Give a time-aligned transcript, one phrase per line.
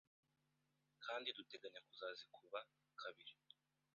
[1.05, 2.59] kandi duteganya kuzazikuba
[3.01, 3.33] kabiri